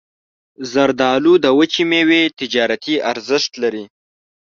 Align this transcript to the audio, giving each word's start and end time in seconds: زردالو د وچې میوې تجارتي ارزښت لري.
زردالو 0.71 1.33
د 1.43 1.45
وچې 1.57 1.83
میوې 1.91 2.21
تجارتي 2.39 2.95
ارزښت 3.11 3.51
لري. 3.63 3.85